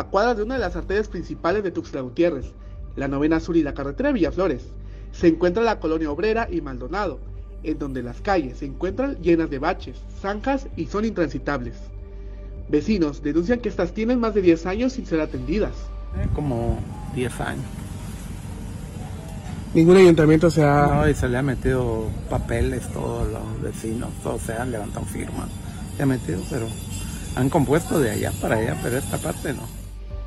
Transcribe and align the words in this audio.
a 0.00 0.04
cuadras 0.04 0.38
de 0.38 0.42
una 0.44 0.54
de 0.54 0.60
las 0.60 0.76
arterias 0.76 1.08
principales 1.08 1.62
de 1.62 1.70
Tuxtla 1.70 2.00
Gutiérrez, 2.00 2.46
la 2.96 3.06
novena 3.06 3.38
sur 3.38 3.56
y 3.56 3.62
la 3.62 3.74
carretera 3.74 4.12
Villaflores, 4.12 4.64
se 5.12 5.28
encuentra 5.28 5.62
la 5.62 5.78
colonia 5.78 6.10
obrera 6.10 6.48
y 6.50 6.62
Maldonado, 6.62 7.18
en 7.62 7.78
donde 7.78 8.02
las 8.02 8.22
calles 8.22 8.58
se 8.58 8.64
encuentran 8.64 9.16
llenas 9.20 9.50
de 9.50 9.58
baches, 9.58 9.98
zanjas 10.22 10.68
y 10.74 10.86
son 10.86 11.04
intransitables. 11.04 11.74
Vecinos 12.70 13.22
denuncian 13.22 13.60
que 13.60 13.68
estas 13.68 13.92
tienen 13.92 14.20
más 14.20 14.32
de 14.32 14.40
10 14.40 14.64
años 14.66 14.94
sin 14.94 15.04
ser 15.04 15.20
atendidas. 15.20 15.74
Eh, 16.16 16.26
como 16.34 16.78
10 17.14 17.40
años. 17.40 17.64
Ningún 19.74 19.98
ayuntamiento 19.98 20.50
se 20.50 20.64
ha... 20.64 20.86
No, 20.86 21.08
y 21.08 21.14
se 21.14 21.28
le 21.28 21.36
ha 21.36 21.42
metido 21.42 22.06
papeles, 22.30 22.88
todos 22.88 23.30
los 23.30 23.62
vecinos, 23.62 24.08
todos 24.22 24.40
se 24.40 24.54
han 24.54 24.70
levantado 24.70 25.04
firmas. 25.04 25.50
Se 25.96 26.04
ha 26.04 26.06
metido, 26.06 26.40
pero 26.48 26.68
han 27.36 27.50
compuesto 27.50 28.00
de 28.00 28.12
allá 28.12 28.32
para 28.40 28.56
allá, 28.56 28.78
pero 28.82 28.96
esta 28.96 29.18
parte 29.18 29.52
no. 29.52 29.79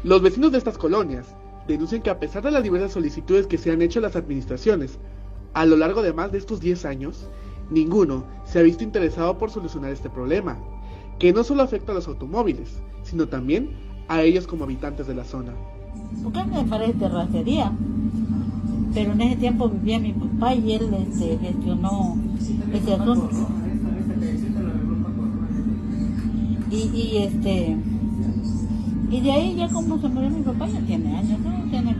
Los 0.03 0.21
vecinos 0.21 0.51
de 0.51 0.57
estas 0.57 0.77
colonias 0.77 1.33
denuncian 1.65 2.01
que 2.01 2.09
a 2.09 2.19
pesar 2.19 2.43
de 2.43 2.51
las 2.51 2.61
diversas 2.61 2.91
solicitudes 2.91 3.47
que 3.47 3.57
se 3.57 3.71
han 3.71 3.81
hecho 3.81 3.99
a 3.99 4.01
las 4.01 4.17
administraciones 4.17 4.99
a 5.53 5.65
lo 5.65 5.77
largo 5.77 6.01
de 6.01 6.11
más 6.11 6.29
de 6.29 6.39
estos 6.39 6.59
10 6.59 6.83
años, 6.83 7.29
ninguno 7.69 8.25
se 8.43 8.59
ha 8.59 8.63
visto 8.63 8.83
interesado 8.83 9.37
por 9.37 9.49
solucionar 9.49 9.91
este 9.91 10.09
problema, 10.09 10.57
que 11.19 11.31
no 11.31 11.45
solo 11.45 11.63
afecta 11.63 11.93
a 11.93 11.95
los 11.95 12.07
automóviles, 12.09 12.81
sino 13.03 13.29
también 13.29 13.69
a 14.09 14.23
ellos 14.23 14.45
como 14.45 14.65
habitantes 14.65 15.07
de 15.07 15.15
la 15.15 15.23
zona. 15.23 15.53
Porque 16.21 16.43
me 16.43 16.65
parece 16.65 16.93
terracería, 16.95 17.71
pero 18.93 19.13
en 19.13 19.21
ese 19.21 19.35
tiempo 19.37 19.69
vivía 19.69 19.99
mi 19.99 20.11
papá 20.11 20.53
y 20.53 20.73
él 20.73 20.93
este, 21.07 21.37
gestionó 21.37 22.17
ese 22.73 22.93
asunto. 22.93 23.29
Y, 26.69 26.89
y 26.93 27.17
este 27.19 27.77
y 29.13 29.21
de 29.21 29.31
ahí 29.31 29.55
ya 29.55 29.69
como 29.69 29.99
se 29.99 30.09
murió 30.09 30.27
mi 30.31 30.41
papá 30.41 30.65
ya 30.65 30.79
tiene 30.79 31.15
años, 31.15 31.39
¿no? 31.41 31.69
Tiene 31.69 31.95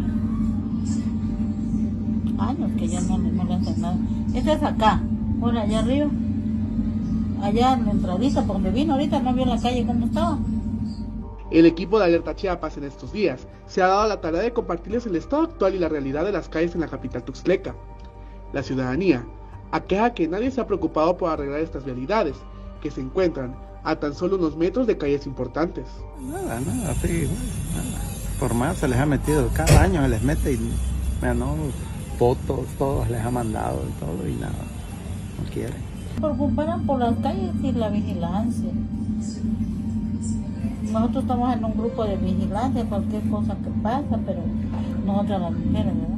años 2.40 2.72
que 2.76 2.88
ya 2.88 3.02
no, 3.02 3.20
no 3.20 3.44
le 3.44 3.54
hacen 3.54 3.82
nada. 3.82 3.98
Este 4.34 4.52
es 4.52 4.64
acá, 4.64 5.00
por 5.40 5.56
allá 5.56 5.80
arriba. 5.82 6.10
Allá 7.44 7.74
en 7.74 7.86
la 7.86 7.92
entradita, 7.92 8.42
por 8.42 8.56
donde 8.56 8.72
vino 8.72 8.94
ahorita, 8.94 9.20
no 9.20 9.32
vio 9.32 9.46
la 9.46 9.62
calle 9.62 9.86
como 9.86 10.08
estaba. 10.08 10.40
El 11.52 11.68
equipo 11.68 12.00
de 12.00 12.06
Alerta 12.06 12.36
Chiapas 12.36 12.78
en 12.78 12.86
estos 12.86 13.14
días 13.14 13.48
se 13.68 13.84
ha 13.84 13.88
dado 13.88 14.10
la 14.10 14.20
tarea 14.20 14.42
de 14.42 14.52
compartirles 14.52 15.06
el 15.06 15.16
estado 15.16 15.44
actual 15.44 15.76
y 15.76 15.80
la 15.80 15.90
realidad 15.90 16.26
de 16.26 16.32
las 16.32 16.50
calles 16.50 16.74
en 16.74 16.82
la 16.82 16.88
capital 16.88 17.24
tuxtleca. 17.24 17.76
La 18.54 18.64
ciudadanía 18.64 19.24
aqueja 19.72 20.16
que 20.16 20.28
nadie 20.28 20.50
se 20.50 20.62
ha 20.62 20.66
preocupado 20.66 21.16
por 21.16 21.30
arreglar 21.30 21.60
estas 21.60 21.84
realidades, 21.84 22.38
que 22.82 22.90
se 22.90 23.02
encuentran 23.02 23.56
a 23.84 23.96
tan 23.98 24.14
solo 24.14 24.38
unos 24.38 24.56
metros 24.56 24.88
de 24.88 24.98
calles 24.98 25.26
importantes. 25.26 25.86
Nada, 26.22 26.60
nada, 26.62 26.94
sí, 27.02 27.28
nada. 27.76 28.02
Por 28.40 28.54
más 28.54 28.78
se 28.78 28.88
les 28.88 28.98
ha 28.98 29.06
metido, 29.06 29.50
cada 29.54 29.82
año 29.82 30.02
se 30.02 30.10
les 30.10 30.24
mete 30.24 30.54
y, 30.54 30.60
no, 31.36 31.56
fotos, 32.18 32.66
todos 32.78 33.10
les 33.10 33.22
ha 33.22 33.32
mandado 33.32 33.82
y 33.88 33.92
todo 34.00 34.28
y 34.28 34.34
nada, 34.34 34.54
no 35.38 35.50
quieren. 35.52 35.82
Preocupan 36.20 36.86
por 36.86 37.00
las 37.00 37.16
calles 37.18 37.52
y 37.62 37.72
la 37.72 37.90
vigilancia. 37.90 38.72
Nosotros 40.92 41.24
estamos 41.24 41.56
en 41.56 41.66
un 41.66 41.74
grupo 41.76 42.06
de 42.06 42.18
vigilancia, 42.18 42.86
cualquier 42.86 43.28
cosa 43.30 43.56
que 43.56 43.70
pasa, 43.82 44.20
pero 44.26 44.42
nosotros 45.06 45.42
las 45.42 45.52
mujeres, 45.52 45.94
¿verdad? 45.96 46.18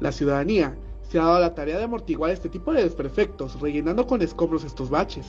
La 0.00 0.12
ciudadanía 0.12 0.74
se 1.10 1.18
ha 1.18 1.24
dado 1.24 1.40
la 1.40 1.54
tarea 1.54 1.78
de 1.78 1.84
amortiguar 1.84 2.30
este 2.30 2.48
tipo 2.48 2.72
de 2.72 2.82
desperfectos, 2.84 3.60
rellenando 3.60 4.06
con 4.06 4.22
escombros 4.22 4.64
estos 4.64 4.88
baches. 4.90 5.26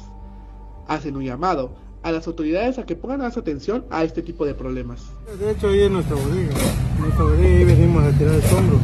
Hacen 0.88 1.16
un 1.16 1.24
llamado 1.24 1.76
a 2.04 2.12
las 2.12 2.28
autoridades 2.28 2.78
a 2.78 2.86
que 2.86 2.96
pongan 2.96 3.20
más 3.20 3.36
atención 3.36 3.86
a 3.90 4.04
este 4.04 4.22
tipo 4.22 4.46
de 4.46 4.54
problemas. 4.54 5.02
De 5.40 5.52
hecho, 5.52 5.70
ahí 5.70 5.82
en 5.82 5.94
nuestra 5.94 6.16
bodega, 6.16 6.54
en 6.96 7.02
nuestra 7.02 7.24
bodega 7.24 7.58
ahí 7.58 7.66
venimos 7.66 8.04
a 8.04 8.12
tirar 8.12 8.36
escombros. 8.36 8.80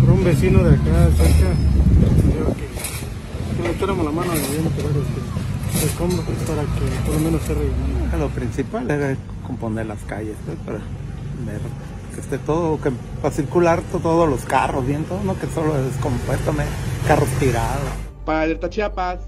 Por 0.00 0.10
un 0.10 0.24
vecino 0.24 0.64
de 0.64 0.74
acá, 0.74 1.08
cerca, 1.16 1.50
que, 2.54 3.56
que 3.56 3.62
le 3.62 3.74
echáramos 3.74 4.04
la 4.04 4.10
mano 4.10 4.32
a 4.32 4.34
tirar 4.34 4.62
este, 4.66 5.86
escombros 5.86 6.24
para 6.46 6.62
que 6.62 7.04
por 7.04 7.14
lo 7.14 7.20
menos 7.20 7.42
se 7.42 7.54
rellene. 7.54 8.18
Lo 8.18 8.28
principal 8.30 8.90
es 8.90 9.18
componer 9.46 9.86
las 9.86 10.02
calles, 10.02 10.36
pues, 10.44 10.58
para 10.66 10.78
ver 10.78 11.60
que 12.16 12.20
esté 12.20 12.38
todo, 12.38 12.80
que 12.80 12.90
para 13.22 13.32
circular 13.32 13.82
todos 13.92 14.28
los 14.28 14.44
carros, 14.44 14.86
bien 14.86 15.04
todo, 15.04 15.22
no 15.22 15.38
que 15.38 15.46
solo 15.46 15.76
es 15.76 15.84
descompuesto, 15.84 16.52
carros 17.06 17.28
tirados. 17.38 17.84
Para 18.24 18.40
Alerta 18.40 18.68
Chiapas, 18.70 19.20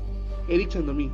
Eric 0.48 0.70
Chandomí. 0.70 1.12